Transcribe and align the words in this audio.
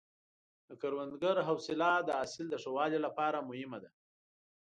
د 0.67 0.69
کروندګر 0.81 1.35
حوصله 1.47 1.89
د 2.07 2.09
حاصل 2.19 2.45
د 2.49 2.55
ښه 2.61 2.69
والي 2.75 2.99
لپاره 3.05 3.45
مهمه 3.49 3.77
ده. 3.83 3.89